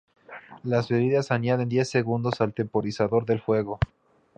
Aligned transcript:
Las 0.63 0.89
bebidas 0.89 1.29
añaden 1.29 1.69
diez 1.69 1.87
segundos 1.87 2.41
al 2.41 2.55
temporizador 2.55 3.23
del 3.23 3.39
juego. 3.39 3.77